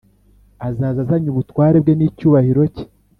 [0.67, 2.85] Azaza azanye ubutware bwe n’icyubahiro cye